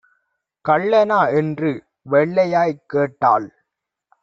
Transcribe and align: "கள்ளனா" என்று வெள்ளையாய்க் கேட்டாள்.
"கள்ளனா" 0.69 1.33
என்று 1.35 1.83
வெள்ளையாய்க் 2.09 2.83
கேட்டாள். 2.87 3.47